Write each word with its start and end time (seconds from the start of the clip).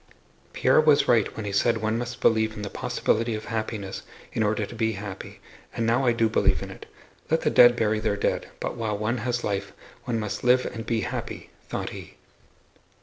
"Pierre 0.51 0.81
was 0.81 1.07
right 1.07 1.37
when 1.37 1.45
he 1.45 1.51
said 1.51 1.77
one 1.77 1.95
must 1.95 2.21
believe 2.21 2.55
in 2.55 2.63
the 2.63 2.71
possibility 2.71 3.35
of 3.35 3.45
happiness 3.45 4.01
in 4.33 4.41
order 4.41 4.65
to 4.65 4.73
be 4.73 4.93
happy, 4.93 5.39
and 5.75 5.85
now 5.85 6.07
I 6.07 6.11
do 6.11 6.27
believe 6.27 6.63
in 6.63 6.71
it. 6.71 6.87
Let 7.29 7.41
the 7.41 7.51
dead 7.51 7.75
bury 7.75 7.99
their 7.99 8.17
dead, 8.17 8.49
but 8.59 8.75
while 8.75 8.97
one 8.97 9.19
has 9.19 9.43
life 9.43 9.73
one 10.05 10.19
must 10.19 10.43
live 10.43 10.65
and 10.65 10.87
be 10.87 11.01
happy!" 11.01 11.51
thought 11.69 11.91
he. 11.91 12.15